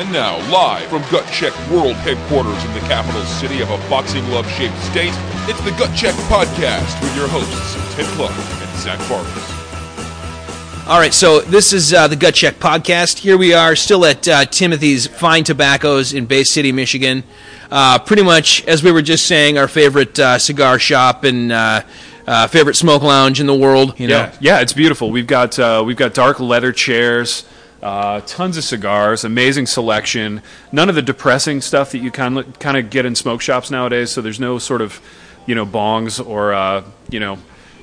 [0.00, 4.26] And now, live from Gut Check World Headquarters in the capital city of a boxing
[4.30, 5.12] love shaped state,
[5.46, 10.88] it's the Gut Check Podcast with your hosts, Ted Kluck and Zach Vargas.
[10.88, 13.18] All right, so this is uh, the Gut Check podcast.
[13.18, 17.22] Here we are, still at uh, Timothy's Fine Tobaccos in Bay City, Michigan.
[17.70, 21.82] Uh, pretty much, as we were just saying, our favorite uh, cigar shop and uh,
[22.26, 24.00] uh, favorite smoke lounge in the world.
[24.00, 25.10] You know, Yeah, yeah, it's beautiful.
[25.10, 27.44] We've got uh, we've got dark leather chairs,
[27.82, 30.42] uh, tons of cigars, amazing selection.
[30.72, 33.70] None of the depressing stuff that you kind of kind of get in smoke shops
[33.70, 34.12] nowadays.
[34.12, 35.00] So there's no sort of
[35.46, 37.38] you know bongs or uh, you know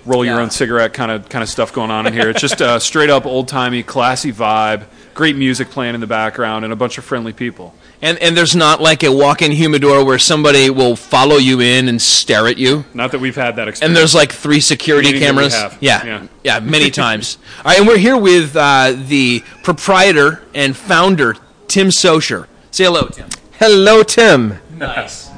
[0.07, 2.29] roll your own cigarette kind of kind of stuff going on in here.
[2.29, 4.85] It's just a straight up old timey, classy vibe.
[5.13, 7.73] Great music playing in the background and a bunch of friendly people.
[8.03, 11.99] and and there's not like a walk-in humidor where somebody will follow you in and
[11.99, 12.86] stare at you.
[12.94, 13.81] Not that we've had that experience.
[13.89, 15.53] And there's like three security Meaning that we cameras.
[15.55, 15.77] have.
[15.81, 16.27] Yeah, Yeah.
[16.44, 17.39] yeah, many times.
[17.59, 21.36] All right, and we're here with uh, the proprietor and founder,
[21.67, 22.45] Tim Socher.
[22.71, 23.27] Say hello, Tim.
[23.59, 24.59] Hello, Tim.
[24.77, 25.30] Nice.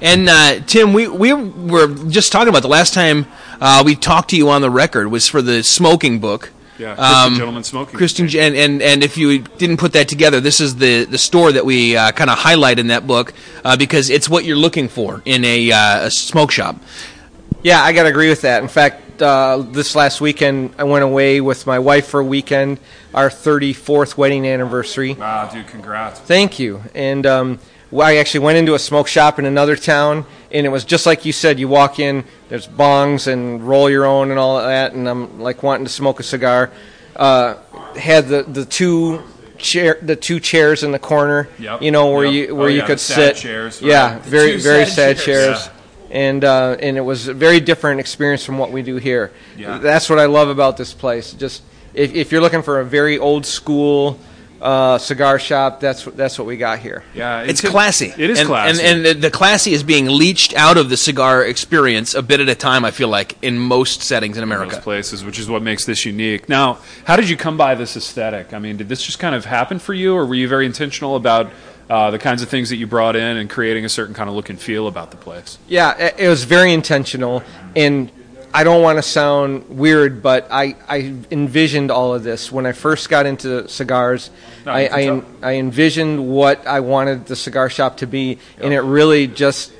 [0.00, 3.26] And uh, Tim, we we were just talking about the last time
[3.60, 6.52] uh, we talked to you on the record was for the smoking book.
[6.78, 7.96] yeah, Christian um, gentleman smoking.
[7.96, 11.52] Christian, and, and and if you didn't put that together, this is the the store
[11.52, 13.32] that we uh, kind of highlight in that book
[13.64, 16.76] uh, because it's what you're looking for in a, uh, a smoke shop.
[17.62, 18.62] Yeah, I got to agree with that.
[18.62, 22.78] In fact, uh, this last weekend, I went away with my wife for a weekend,
[23.12, 25.14] our 34th wedding anniversary.
[25.14, 26.20] Wow, dude, congrats.
[26.20, 26.84] Thank you.
[26.94, 27.58] And um, well,
[27.96, 31.24] I actually went into a smoke shop in another town, and it was just like
[31.24, 31.58] you said.
[31.58, 35.62] You walk in, there's bongs and roll your own and all that, and I'm like
[35.62, 36.70] wanting to smoke a cigar.
[37.16, 37.54] Uh,
[37.96, 39.22] had the the two
[39.56, 42.48] chair the two chairs in the corner, Yep, you know, where yep.
[42.48, 43.36] you where Oh, you yeah, could sit.
[43.36, 44.18] chairs, Yeah.
[44.18, 45.46] The very very sad sad chairs.
[45.46, 45.66] chairs.
[45.66, 45.72] Yeah.
[46.10, 49.32] And uh, and it was a very different experience from what we do here.
[49.56, 49.78] Yeah.
[49.78, 51.32] That's what I love about this place.
[51.32, 51.62] Just
[51.94, 54.18] if, if you're looking for a very old school
[54.60, 57.04] uh, cigar shop, that's that's what we got here.
[57.14, 58.12] Yeah, It's classy.
[58.16, 58.82] It is and, classy.
[58.82, 62.48] And, and the classy is being leached out of the cigar experience a bit at
[62.48, 64.80] a time, I feel like, in most settings in most America.
[64.80, 66.48] places, which is what makes this unique.
[66.48, 68.52] Now, how did you come by this aesthetic?
[68.52, 71.16] I mean, did this just kind of happen for you, or were you very intentional
[71.16, 71.50] about
[71.88, 74.34] uh, the kinds of things that you brought in and creating a certain kind of
[74.34, 75.58] look and feel about the place?
[75.68, 77.42] Yeah, it, it was very intentional,
[77.76, 78.10] and
[78.52, 82.72] I don't want to sound weird, but I, I envisioned all of this when I
[82.72, 84.30] first got into cigars.
[84.64, 85.24] No, I, I, tell.
[85.42, 89.72] I envisioned what I wanted the cigar shop to be, and it really just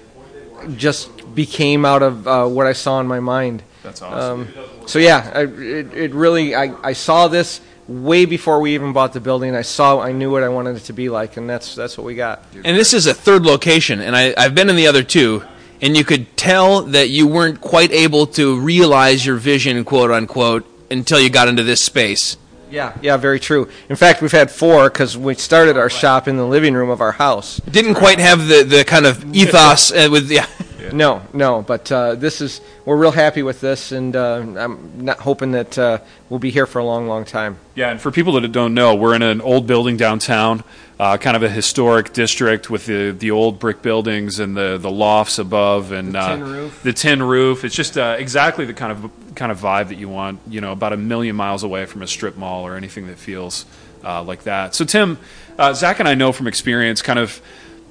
[0.77, 3.63] just became out of uh, what I saw in my mind.
[3.83, 4.49] That's awesome.
[4.59, 8.93] Um, so yeah, I, it, it really I, I saw this way before we even
[8.93, 9.55] bought the building.
[9.55, 12.05] I saw I knew what I wanted it to be like, and that's that's what
[12.05, 12.45] we got.
[12.55, 15.43] And this is a third location, and I, I've been in the other two,
[15.81, 20.67] and you could tell that you weren't quite able to realize your vision, quote unquote,
[20.91, 22.37] until you got into this space.
[22.71, 23.69] Yeah, yeah, very true.
[23.89, 27.01] In fact, we've had four because we started our shop in the living room of
[27.01, 27.61] our house.
[27.61, 30.47] Didn't quite have the, the kind of ethos uh, with yeah.
[30.93, 35.19] No, no, but uh, this is we're real happy with this, and uh, I'm not
[35.21, 37.59] hoping that uh, we'll be here for a long, long time.
[37.75, 40.65] Yeah, and for people that don't know, we're in an old building downtown,
[40.99, 44.91] uh, kind of a historic district with the, the old brick buildings and the, the
[44.91, 46.83] lofts above and The tin uh, roof.
[46.83, 47.65] the tin roof.
[47.65, 50.41] It's just uh, exactly the kind of kind of vibe that you want.
[50.49, 53.65] You know, about a million miles away from a strip mall or anything that feels
[54.05, 54.75] uh, like that.
[54.75, 55.19] So, Tim,
[55.59, 57.41] uh, Zach and I know from experience, kind of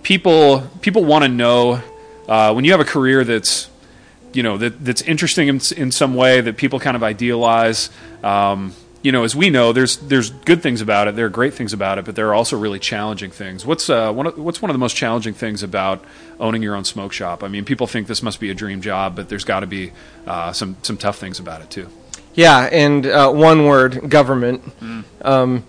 [0.04, 1.82] people people want to know
[2.28, 3.70] uh, when you have a career that's
[4.34, 7.90] you know that that's interesting in, in some way that people kind of idealize.
[8.24, 8.74] Um,
[9.04, 11.16] you know, as we know, there's there's good things about it.
[11.16, 13.66] There are great things about it, but there are also really challenging things.
[13.66, 16.04] What's uh, one of, what's one of the most challenging things about
[16.40, 17.44] owning your own smoke shop?
[17.44, 19.94] I mean, people think this must be a dream job, but there's got to be
[20.26, 21.90] uh, some some tough things about it too.
[22.34, 24.62] Yeah, and uh, one word, government.
[25.22, 25.64] Um,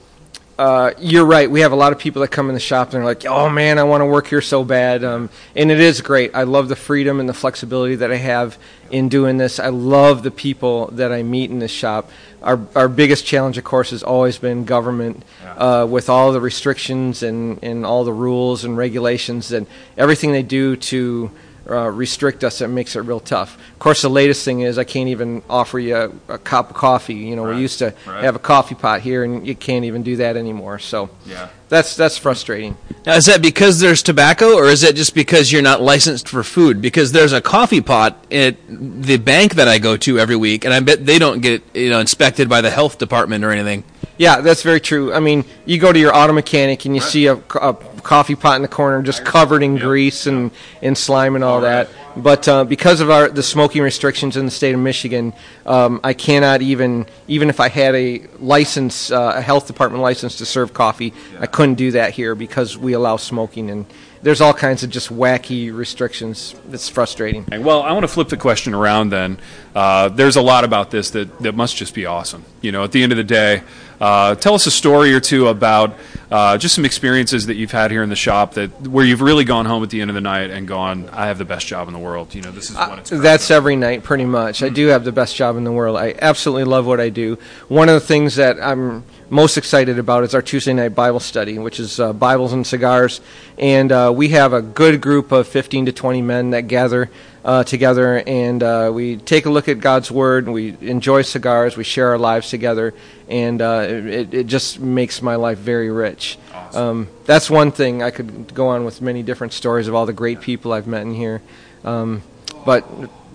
[0.58, 1.48] uh, you're right.
[1.48, 3.48] We have a lot of people that come in the shop and they're like, "Oh
[3.48, 6.32] man, I want to work here so bad." Um, and it is great.
[6.34, 8.58] I love the freedom and the flexibility that I have
[8.90, 9.60] in doing this.
[9.60, 12.10] I love the people that I meet in this shop.
[12.42, 15.22] Our our biggest challenge, of course, has always been government,
[15.56, 19.66] uh, with all the restrictions and, and all the rules and regulations and
[19.96, 21.30] everything they do to
[21.68, 23.56] uh, restrict us, it makes it real tough.
[23.72, 26.76] Of course, the latest thing is I can't even offer you a, a cup of
[26.76, 27.14] coffee.
[27.14, 28.24] You know, Right, we used to right.
[28.24, 30.78] have a coffee pot here, and you can't even do that anymore.
[30.78, 31.48] So Yeah.
[31.68, 32.76] that's that's frustrating.
[33.06, 36.42] Now, is that because there's tobacco, or is it just because you're not licensed for
[36.42, 36.80] food?
[36.82, 40.72] Because there's a coffee pot at the bank that I go to every week, and
[40.74, 43.84] I bet they don't get you know inspected by the health department or anything.
[44.16, 45.12] Yeah, that's very true.
[45.14, 47.72] I mean, you go to your auto mechanic and you see a, a
[48.02, 50.50] coffee pot in the corner just covered in grease and,
[50.82, 51.88] and slime and all that.
[52.16, 55.32] But uh, because of our the smoking restrictions in the state of Michigan,
[55.66, 60.36] um, I cannot even even if I had a license, uh, a health department license
[60.38, 63.86] to serve coffee, I couldn't do that here because we allow smoking and
[64.22, 66.54] there's all kinds of just wacky restrictions.
[66.70, 67.46] It's frustrating.
[67.48, 69.38] Well, I want to flip the question around then.
[69.74, 72.44] Uh, there's a lot about this that, that must just be awesome.
[72.60, 73.62] You know, at the end of the day,
[74.00, 75.96] uh, tell us a story or two about
[76.30, 79.44] uh, just some experiences that you've had here in the shop that where you've really
[79.44, 81.88] gone home at the end of the night and gone, I have the best job
[81.88, 82.34] in the world.
[82.34, 83.12] You know, this is what it's.
[83.12, 84.62] Uh, that's every night, pretty much.
[84.62, 85.96] I do have the best job in the world.
[85.96, 87.38] I absolutely love what I do.
[87.68, 91.58] One of the things that I'm most excited about is our Tuesday night Bible study,
[91.58, 93.20] which is uh, Bibles and cigars.
[93.58, 97.10] And uh, we have a good group of 15 to 20 men that gather
[97.44, 100.44] uh, together and uh, we take a look at God's Word.
[100.44, 101.76] And we enjoy cigars.
[101.76, 102.94] We share our lives together.
[103.28, 106.38] And uh, it, it just makes my life very rich.
[106.52, 106.82] Awesome.
[106.82, 108.02] Um, that's one thing.
[108.02, 111.02] I could go on with many different stories of all the great people I've met
[111.02, 111.42] in here.
[111.84, 112.22] Um,
[112.64, 112.86] but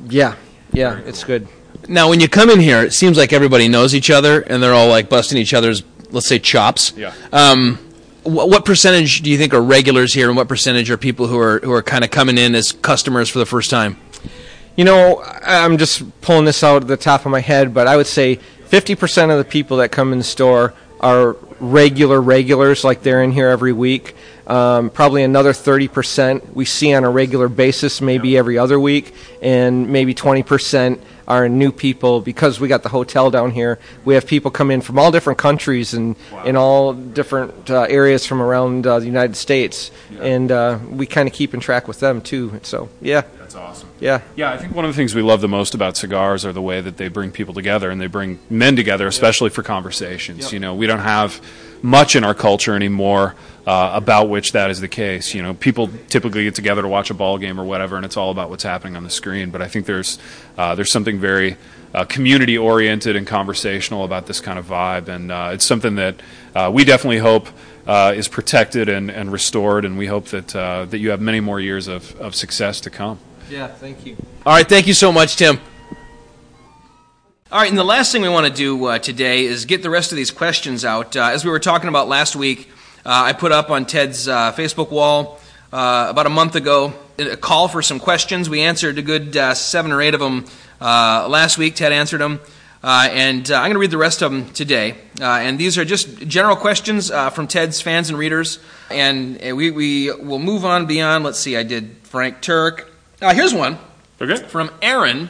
[0.09, 0.35] yeah,
[0.71, 1.47] yeah, it's good.
[1.88, 4.73] Now, when you come in here, it seems like everybody knows each other, and they're
[4.73, 6.94] all like busting each other's, let's say, chops.
[6.95, 7.13] Yeah.
[7.31, 7.93] Um, wh-
[8.24, 11.60] what percentage do you think are regulars here, and what percentage are people who are
[11.60, 13.98] who are kind of coming in as customers for the first time?
[14.75, 17.96] You know, I'm just pulling this out of the top of my head, but I
[17.96, 18.40] would say
[18.70, 23.31] 50% of the people that come in the store are regular regulars, like they're in
[23.31, 24.16] here every week.
[24.48, 29.90] Um, probably another 30% we see on a regular basis, maybe every other week, and
[29.90, 33.80] maybe 20% are new people because we got the hotel down here.
[34.06, 36.16] We have people come in from all different countries and
[36.46, 41.28] in all different uh, areas from around uh, the United States, and uh, we kind
[41.28, 42.60] of keep in track with them too.
[42.64, 43.90] So yeah, That's awesome.
[44.00, 44.22] yeah.
[44.36, 46.62] Yeah, I think one of the things we love the most about cigars are the
[46.62, 50.52] way that they bring people together and they bring men together, especially for conversations.
[50.52, 51.42] You know, we don't have
[51.83, 53.35] much in our culture anymore
[53.68, 55.35] uh, about which that is the case.
[55.35, 58.18] You know, people typically get together to watch a ball game or whatever, and it's
[58.18, 59.51] all about what's happening on the screen.
[59.51, 60.18] But I think there's
[60.57, 61.57] uh, there's something very
[61.94, 66.15] uh, community oriented and conversational about this kind of vibe, and uh, it's something that
[66.56, 67.47] uh, we definitely hope.
[67.86, 71.41] Uh, is protected and, and restored, and we hope that uh, that you have many
[71.41, 73.19] more years of, of success to come.
[73.50, 74.15] Yeah, thank you.
[74.45, 75.59] All right, thank you so much, Tim.
[77.53, 79.89] All right, and the last thing we want to do uh, today is get the
[79.91, 81.15] rest of these questions out.
[81.15, 82.67] Uh, as we were talking about last week,
[83.05, 85.39] uh, I put up on Ted's uh, Facebook wall
[85.71, 88.50] uh, about a month ago a call for some questions.
[88.50, 90.45] We answered a good uh, seven or eight of them
[90.81, 91.75] last week.
[91.75, 92.39] Ted answered them.
[92.83, 94.95] Uh, and uh, I'm going to read the rest of them today.
[95.21, 98.57] Uh, and these are just general questions uh, from Ted's fans and readers.
[98.89, 101.23] And we, we will move on beyond.
[101.23, 102.91] Let's see, I did Frank Turk.
[103.21, 103.77] Here's one
[104.19, 104.38] Okay.
[104.47, 105.29] from Aaron.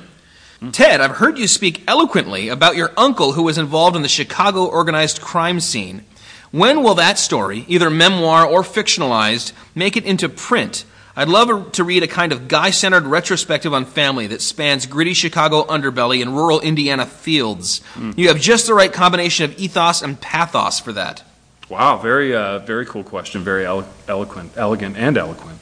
[0.72, 4.66] Ted, I've heard you speak eloquently about your uncle who was involved in the Chicago
[4.66, 6.06] organized crime scene.
[6.52, 10.86] When will that story, either memoir or fictionalized, make it into print?
[11.16, 15.14] I'd love to read a kind of guy centered retrospective on family that spans gritty
[15.14, 17.82] Chicago underbelly and rural Indiana fields.
[18.16, 21.24] You have just the right combination of ethos and pathos for that.
[21.70, 23.44] Wow, very uh, very cool question.
[23.44, 25.60] Very elo- eloquent, elegant, and eloquent.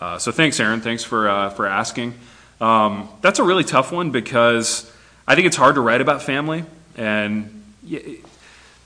[0.00, 0.80] Uh, so thanks, Aaron.
[0.80, 2.14] Thanks for uh, for asking.
[2.60, 4.90] Um, that's a really tough one because
[5.26, 6.64] I think it's hard to write about family,
[6.96, 7.62] and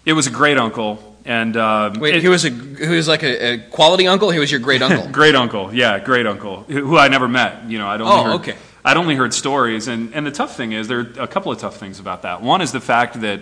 [0.05, 3.23] it was a great uncle, and um, Wait, it- he was a he was like
[3.23, 4.31] a, a quality uncle.
[4.31, 5.09] He was your great uncle.
[5.13, 7.65] great uncle, yeah, great uncle, who I never met.
[7.69, 8.57] You know, I'd only Oh, heard, okay.
[8.85, 11.59] I'd only heard stories, and and the tough thing is there are a couple of
[11.59, 12.43] tough things about that.
[12.43, 13.41] One is the fact that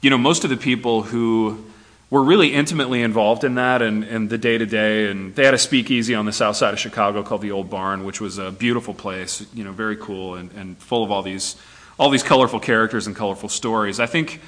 [0.00, 1.64] you know most of the people who
[2.10, 5.08] were really intimately involved in that and, and the day to day.
[5.08, 8.04] And they had a speakeasy on the south side of Chicago called the Old Barn,
[8.04, 11.56] which was a beautiful place, you know, very cool and, and full of all these
[11.98, 14.00] all these colorful characters and colorful stories.
[14.00, 14.40] I think,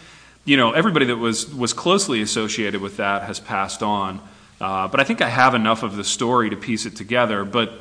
[0.47, 4.21] you know, everybody that was was closely associated with that has passed on.
[4.61, 7.45] Uh, but I think I have enough of the story to piece it together.
[7.45, 7.73] But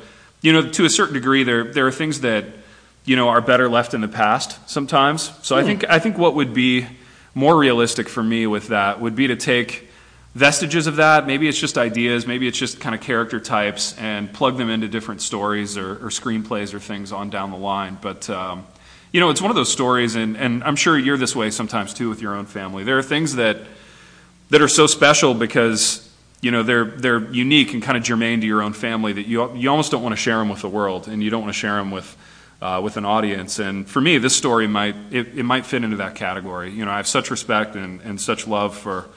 [0.42, 2.44] you know, to a certain degree, there there are things that
[3.04, 5.32] you know are better left in the past sometimes.
[5.42, 6.86] So I think I think what would be
[7.34, 9.88] more realistic for me with that would be to take
[10.34, 11.26] vestiges of that.
[11.26, 14.88] Maybe it's just ideas, maybe it's just kind of character types, and plug them into
[14.88, 17.98] different stories or, or screenplays or things on down the line.
[18.00, 18.66] But um,
[19.12, 21.92] you know, it's one of those stories, and, and I'm sure you're this way sometimes
[21.92, 22.84] too with your own family.
[22.84, 23.58] There are things that
[24.50, 26.10] that are so special because
[26.40, 29.54] you know they're they're unique and kind of germane to your own family that you
[29.54, 31.58] you almost don't want to share them with the world, and you don't want to
[31.58, 32.16] share them with
[32.62, 33.58] uh, with an audience.
[33.58, 36.70] And for me, this story might it, it might fit into that category.
[36.70, 39.08] You know, I have such respect and, and such love for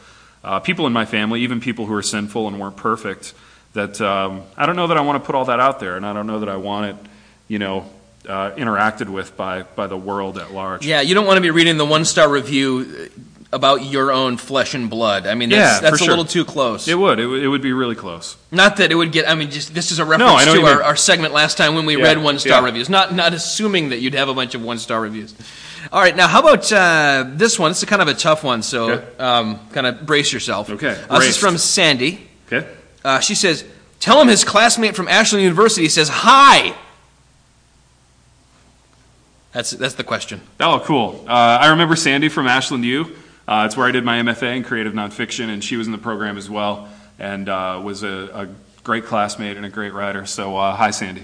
[0.43, 3.33] uh, people in my family, even people who are sinful and weren't perfect.
[3.73, 6.05] That um, I don't know that I want to put all that out there, and
[6.05, 7.11] I don't know that I want it,
[7.47, 7.85] you know,
[8.27, 10.85] uh, interacted with by by the world at large.
[10.85, 13.11] Yeah, you don't want to be reading the one star review
[13.55, 15.25] about your own flesh and blood.
[15.25, 16.09] I mean, that's, Yeah, that's a sure.
[16.09, 16.89] little too close.
[16.89, 17.19] It would.
[17.19, 18.35] It, would- it would be really close.
[18.51, 19.29] Not that it would get.
[19.29, 21.85] I mean, just this is a reference what to our, our segment last time when
[21.85, 22.65] we Yeah, read one star yeah.
[22.65, 22.89] reviews.
[22.89, 25.33] Not not assuming that you'd have a bunch of one star reviews.
[25.91, 27.71] All right, now how about uh, this one?
[27.71, 29.17] This is kind of a tough one, so Okay.
[29.19, 30.69] um, kind of brace yourself.
[30.69, 32.27] Okay, Uh, this is from Sandy.
[32.51, 32.67] Okay.
[33.05, 33.63] Uh, she says,
[33.99, 36.75] "Tell him his classmate from Ashland University says hi."
[39.53, 40.41] That's that's the question.
[40.59, 41.23] Oh, cool.
[41.27, 43.15] Uh, I remember Sandy from Ashland U.
[43.47, 45.99] Uh, it's where I did my MFA in creative nonfiction, and she was in the
[45.99, 46.87] program as well,
[47.19, 48.47] and uh, was a, a
[48.83, 50.25] great classmate and a great writer.
[50.25, 51.23] So, uh, hi, Sandy.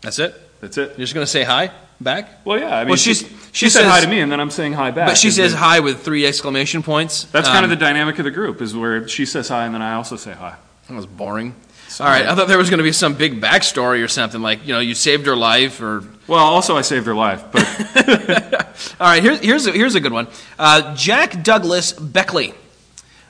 [0.00, 0.34] That's it.
[0.60, 0.90] That's it.
[0.90, 2.44] You're just gonna say hi back?
[2.44, 2.76] Well, yeah.
[2.76, 4.72] I mean, Well, she, she's- she, she said hi to me, and then I'm saying
[4.72, 5.06] hi back.
[5.08, 7.24] But she says hi with three exclamation points.
[7.24, 9.72] That's kind of Um, the dynamic of the group, is where she says hi, and
[9.74, 10.56] then I also say hi.
[10.88, 11.54] That was boring.
[12.00, 14.66] All right, I thought there was going to be some big backstory or something like
[14.66, 16.02] you know you saved her life or.
[16.26, 17.62] Well, also I saved her life, but
[19.00, 20.28] All right, here's here's a, here's a good one.
[20.58, 22.54] Uh, Jack Douglas Beckley.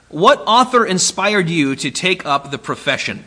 [0.08, 3.24] What author inspired you to take up the profession?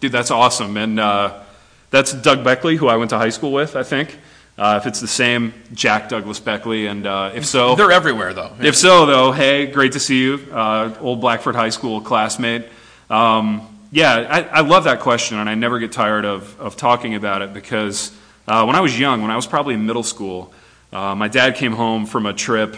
[0.00, 0.76] dude, that's awesome.
[0.76, 1.42] And uh,
[1.90, 4.18] that's Doug Beckley, who I went to high school with, I think.
[4.58, 8.52] Uh, if it's the same, Jack Douglas Beckley, and uh, if so, They're everywhere though.
[8.60, 12.66] If so, though, hey, great to see you, uh, old Blackford High School classmate.
[13.08, 17.14] Um, yeah, I, I love that question, and I never get tired of, of talking
[17.14, 18.14] about it because
[18.46, 20.52] uh, when I was young, when I was probably in middle school,
[20.92, 22.76] uh, my dad came home from a trip,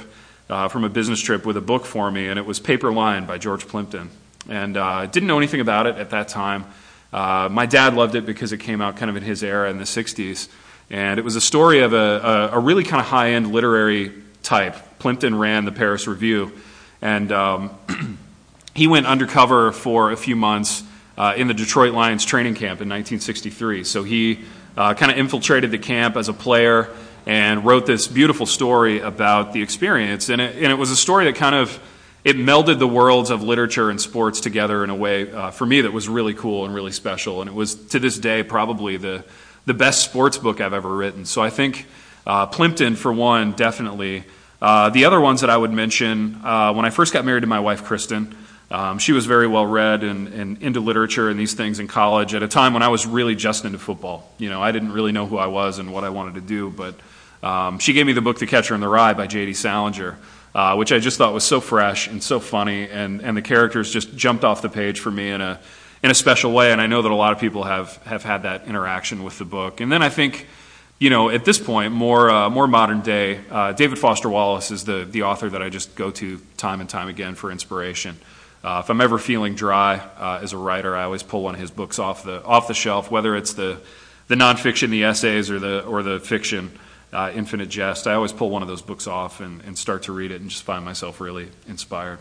[0.50, 3.24] uh, from a business trip, with a book for me, and it was Paper Lion
[3.24, 4.10] by George Plimpton.
[4.48, 6.66] And uh, I didn't know anything about it at that time.
[7.12, 9.78] Uh, my dad loved it because it came out kind of in his era in
[9.78, 10.48] the 60s.
[10.90, 14.12] And it was a story of a, a, a really kind of high end literary
[14.42, 14.76] type.
[14.98, 16.52] Plimpton ran the Paris Review.
[17.00, 17.70] And um,
[18.74, 20.82] he went undercover for a few months
[21.16, 23.84] uh, in the Detroit Lions training camp in 1963.
[23.84, 24.40] So he
[24.76, 26.88] uh, kind of infiltrated the camp as a player
[27.26, 30.28] and wrote this beautiful story about the experience.
[30.28, 31.80] And it, and it was a story that kind of
[32.24, 35.80] it melded the worlds of literature and sports together in a way uh, for me
[35.80, 37.40] that was really cool and really special.
[37.40, 39.24] And it was to this day probably the
[39.64, 41.24] the best sports book I've ever written.
[41.24, 41.86] So I think
[42.26, 44.24] uh, Plimpton, for one, definitely.
[44.60, 47.46] Uh, the other ones that I would mention, uh, when I first got married to
[47.46, 48.36] my wife, Kristen,
[48.72, 52.34] um, she was very well read and, and into literature and these things in college
[52.34, 54.32] at a time when I was really just into football.
[54.38, 56.70] You know, I didn't really know who I was and what I wanted to do,
[56.70, 56.94] but
[57.42, 59.52] um, she gave me the book The Catcher in the Rye by J.D.
[59.52, 60.16] Salinger,
[60.54, 63.92] uh, which I just thought was so fresh and so funny, and, and the characters
[63.92, 65.60] just jumped off the page for me in a
[66.02, 66.72] in a special way.
[66.72, 69.44] And I know that a lot of people have have had that interaction with the
[69.44, 69.80] book.
[69.80, 70.46] And then I think,
[70.98, 74.84] you know, at this point, more uh, more modern day, uh, David Foster Wallace is
[74.84, 78.16] the the author that I just go to time and time again for inspiration.
[78.64, 81.60] Uh, if I'm ever feeling dry uh, as a writer, I always pull one of
[81.60, 83.80] his books off the off the shelf, whether it's the
[84.28, 86.70] the nonfiction, the essays, or the or the fiction.
[87.12, 88.06] Uh, Infinite Jest.
[88.06, 90.48] I always pull one of those books off and, and start to read it and
[90.48, 92.18] just find myself really inspired.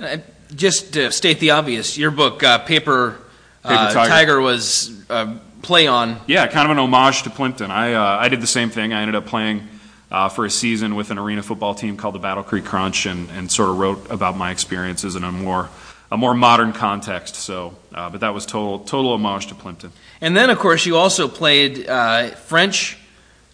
[0.00, 0.16] Uh,
[0.52, 3.20] Just to state the obvious, your book uh, Paper,
[3.62, 4.10] uh, Paper Tiger.
[4.10, 4.40] Tiger.
[4.40, 6.18] was a play on.
[6.26, 7.70] Yeah, kind of an homage to Plimpton.
[7.70, 8.92] I uh, I did the same thing.
[8.92, 9.68] I ended up playing
[10.10, 13.30] uh, for a season with an arena football team called the Battle Creek Crunch, and,
[13.30, 15.68] and sort of wrote about my experiences in a more
[16.10, 17.34] a more modern context.
[17.34, 19.90] So, uh, but that was total total homage to Plimpton.
[20.20, 22.96] And then, of course, you also played uh, French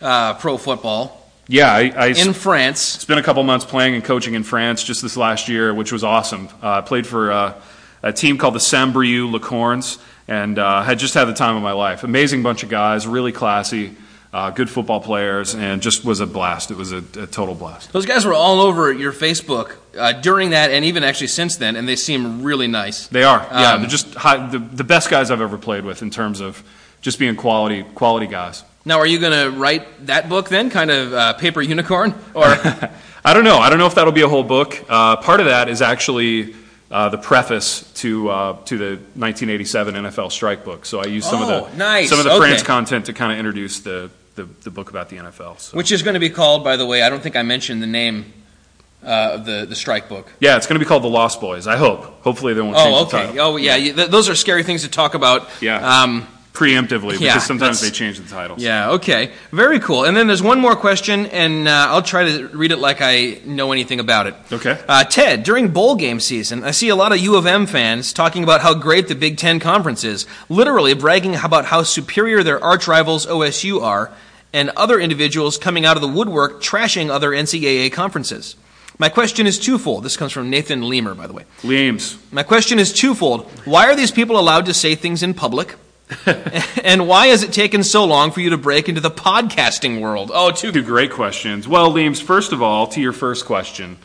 [0.00, 2.80] uh, pro football Yeah, I, I in France.
[2.80, 6.04] spent a couple months playing and coaching in France just this last year, which was
[6.04, 6.49] awesome.
[6.62, 7.61] Uh, I played for uh,
[8.02, 11.73] a team called the Saint-Brieuc Licornes, and uh, had just had the time of my
[11.73, 12.04] life.
[12.04, 13.97] Amazing bunch of guys, really classy,
[14.33, 16.71] uh, good football players, and just was a blast.
[16.71, 17.93] It was a, a total blast.
[17.93, 21.77] Those guys were all over your Facebook uh, during that, and even actually since then,
[21.77, 23.09] and they seem really nice.
[23.09, 26.01] They are, yeah, Um, they're just high, the, the best guys I've ever played with
[26.03, 26.62] in terms of
[27.03, 28.65] just being quality quality guys.
[28.85, 32.45] Now, are you going to write that book then, kind of uh, Paper Unicorn, or
[33.25, 33.59] I don't know.
[33.59, 34.83] I don't know if that'll be a whole book.
[34.89, 36.57] Uh, part of that is actually
[36.91, 40.85] uh, the preface to uh, to the 1987 NFL Strike book.
[40.87, 42.09] So I use some Oh, of the nice.
[42.09, 42.41] some of the Okay.
[42.49, 45.59] France content to kind of introduce the, the, the book about the NFL.
[45.61, 45.77] So.
[45.77, 47.87] which is going to be called, by the way, I don't think I mentioned the
[47.87, 48.33] name
[49.05, 50.33] uh, of the the strike book.
[50.41, 51.67] yeah, it's going to be called The Lost Boys.
[51.67, 52.05] I hope.
[52.23, 53.27] Hopefully they won't change Oh, the okay.
[53.27, 53.41] title.
[53.41, 53.77] Oh, yeah.
[53.77, 55.49] th- those are scary things to talk about.
[55.61, 56.03] Yeah.
[56.03, 58.62] Um, Preemptively, Yeah, because sometimes they change the titles.
[58.62, 59.32] Yeah, okay.
[59.52, 60.04] Very cool.
[60.04, 63.40] And then there's one more question, and uh, I'll try to read it like I
[63.47, 64.35] know anything about it.
[64.52, 64.78] Okay.
[64.87, 68.12] Uh, Ted, during bowl game season, I see a lot of U of M fans
[68.12, 72.62] talking about how great the Big Ten Conference is, literally bragging about how superior their
[72.62, 74.12] arch rivals OSU are,
[74.52, 78.56] and other individuals coming out of the woodwork trashing other NCAA conferences.
[78.99, 80.04] My question is twofold.
[80.04, 81.44] This comes from Nathan Leamer, by the way.
[81.64, 82.18] Leames.
[82.30, 83.50] My question is twofold.
[83.64, 85.76] Why are these people allowed to say things in public?
[86.85, 90.31] and why has it taken so long for you to break into the podcasting world?
[90.33, 90.73] Oh, two.
[90.73, 91.66] Two great questions.
[91.69, 93.97] Well, Leames, first of all, to your first question,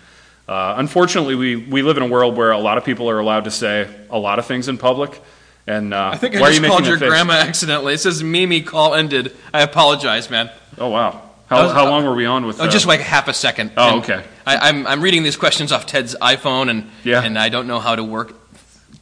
[0.48, 3.44] Uh, unfortunately, we, we live in a world where a lot of people are allowed
[3.44, 5.20] to say a lot of things in public.
[5.68, 7.94] And uh, I think I why are just you called your grandma accidentally.
[7.94, 9.36] It says Mimi call ended.
[9.54, 10.50] I apologize, man.
[10.78, 11.22] Oh wow!
[11.50, 12.62] How, was- how long were we on with?
[12.62, 13.72] Oh, uh, just like half a second.
[13.76, 14.24] Oh, And okay.
[14.46, 17.22] I, I'm I'm reading these questions off Ted's iPhone, and Yeah.
[17.22, 18.32] and I don't know how to work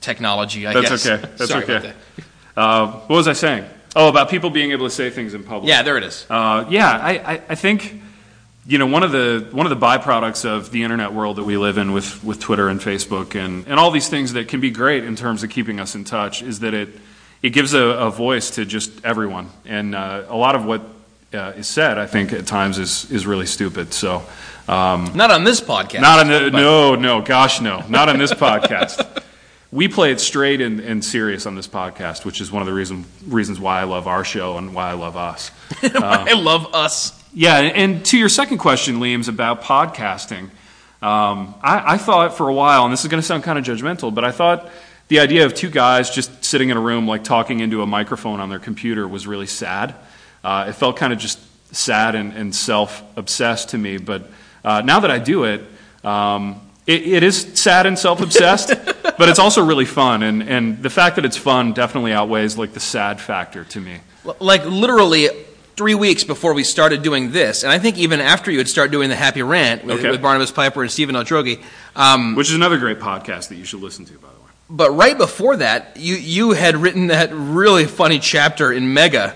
[0.01, 0.65] technology.
[0.65, 1.05] I That's guess.
[1.07, 1.21] okay.
[1.38, 1.79] That's Sorry okay.
[1.88, 1.95] that.
[2.55, 3.65] Uh, what was I saying?
[3.95, 5.69] Oh, about people being able to say things in public.
[5.69, 6.25] Yeah, there it is.
[6.29, 8.01] Uh, yeah, I, I, I think
[8.67, 11.55] you know one of the one of the byproducts of the internet world that we
[11.57, 14.69] live in with, with Twitter and Facebook and, and all these things that can be
[14.71, 16.89] great in terms of keeping us in touch is that it
[17.41, 20.81] it gives a, a voice to just everyone and uh, a lot of what
[21.33, 23.93] uh, is said I think at times is is really stupid.
[23.93, 24.24] So
[24.67, 26.01] um, Not on this podcast.
[26.01, 29.21] not on the no no gosh no not on this podcast.
[29.75, 32.74] We play it straight and, and serious on this podcast, which is one of the
[32.74, 35.51] reason, reasons why I love our show and why I love us.
[35.84, 37.22] I love us.
[37.34, 40.44] Yeah, and to your second question, Leames about podcasting.
[41.01, 43.65] Um, I, I thought for a while, and this is going to sound kind of
[43.65, 44.72] judgmental, but I thought
[45.10, 48.39] the idea of two guys just sitting in a room, like talking into a microphone
[48.39, 49.94] on their computer, was really sad.
[50.41, 51.38] Uh, it felt kind of just
[51.75, 53.98] sad and, and self obsessed to me.
[53.98, 54.29] But
[54.63, 55.62] uh, now that I do it,
[56.05, 58.70] um, it, it is sad and self obsessed,
[59.04, 60.24] but it's also really fun.
[60.24, 64.00] And, and the fact that it's fun definitely outweighs like the sad factor to me.
[64.39, 65.30] Like literally
[65.75, 68.92] three weeks before we started doing this, and I think even after you had started
[68.92, 70.10] doing the Happy Rant with, Okay.
[70.12, 71.62] with Barnabas Piper and Stephen Altrogge,
[71.96, 74.51] um, Which is another great podcast that you should listen to, by the way.
[74.70, 79.36] but right before that, you you had written that really funny chapter in Mega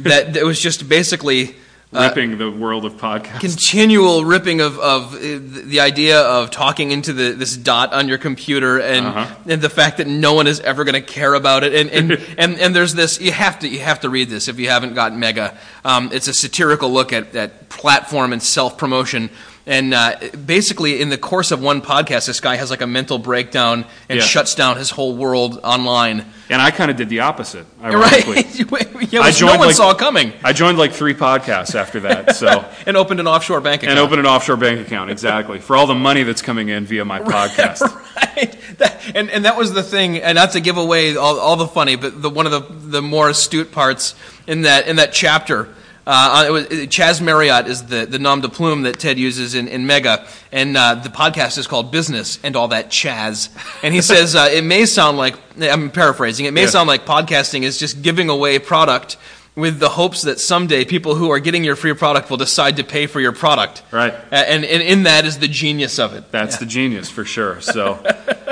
[0.00, 1.54] that, that was just basically.
[1.92, 3.40] Uh, ripping the world of podcasts.
[3.40, 8.18] continual ripping of, of uh, the idea of talking into the, this dot on your
[8.18, 9.34] computer and, Uh-huh.
[9.46, 12.12] and the fact that no one is ever going to care about it and, and,
[12.38, 14.94] and, and there's this you have to you have to read this if you haven't
[14.94, 19.30] got mega um, it's a satirical look at, at platform and self promotion
[19.66, 20.14] and uh,
[20.46, 24.18] basically in the course of one podcast this guy has like a mental breakdown and
[24.20, 24.24] Yeah.
[24.24, 28.34] shuts down his whole world online and I kind of did the opposite, ironically.
[28.70, 31.74] right yeah, I which no joined, one like- saw coming I joined like three podcasts
[31.74, 35.10] after that, so and opened an offshore bank account and opened an offshore bank account
[35.10, 37.80] exactly for all the money that's coming in via my podcast.
[38.16, 38.56] right.
[38.78, 41.66] That, and and that was the thing, and not to give away all, all the
[41.66, 42.60] funny, but the one of the
[42.90, 44.14] the more astute parts
[44.46, 45.68] in that in that chapter.
[46.06, 49.66] Uh, it was, Chaz Marriott is the, the nom de plume that Ted uses in,
[49.66, 53.48] in Mega, and uh, the podcast is called Business and All That Chaz.
[53.82, 56.46] And he says uh, it may sound like I'm paraphrasing.
[56.46, 56.68] It may Yeah.
[56.70, 59.16] sound like podcasting is just giving away product
[59.56, 62.84] with the hopes that someday people who are getting your free product will decide to
[62.84, 63.82] pay for your product.
[63.90, 64.12] Right.
[64.30, 66.30] And, and in that is the genius of it.
[66.30, 67.62] That's the genius for sure.
[67.62, 67.98] So,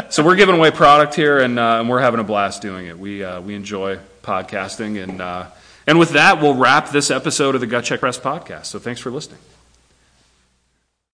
[0.09, 2.99] so we're giving away product here, and, uh, and we're having a blast doing it.
[2.99, 5.47] We uh, we enjoy podcasting, and uh,
[5.87, 8.67] and with that, we'll wrap this episode of the Gut Check Press podcast.
[8.67, 9.39] So, thanks for listening.